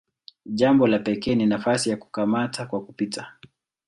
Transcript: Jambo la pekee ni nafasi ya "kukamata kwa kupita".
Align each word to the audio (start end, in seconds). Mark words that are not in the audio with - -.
Jambo 0.45 0.87
la 0.87 0.99
pekee 0.99 1.35
ni 1.35 1.45
nafasi 1.45 1.89
ya 1.89 1.97
"kukamata 1.97 2.65
kwa 2.65 2.85
kupita". 2.85 3.33